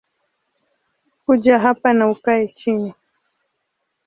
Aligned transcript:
Kuja 1.25 1.59
hapa 1.59 1.93
na 1.93 2.09
ukae 2.11 2.47
chini 2.47 2.93